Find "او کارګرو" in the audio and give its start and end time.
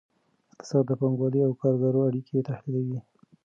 1.47-2.07